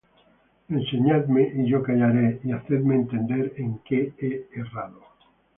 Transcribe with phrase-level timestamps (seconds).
[0.67, 4.99] Enseñadme, y yo callaré: Y hacedme entender en qué he errado.